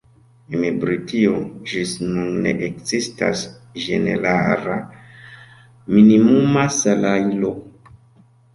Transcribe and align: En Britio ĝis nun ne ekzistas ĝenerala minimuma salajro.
En 0.59 0.77
Britio 0.83 1.33
ĝis 1.71 1.91
nun 2.05 2.39
ne 2.45 2.53
ekzistas 2.69 3.45
ĝenerala 3.85 4.79
minimuma 5.95 6.67
salajro. 6.81 7.55